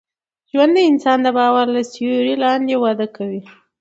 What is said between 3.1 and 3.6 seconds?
کوي.